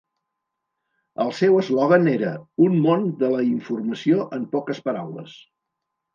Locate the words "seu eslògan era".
1.39-2.31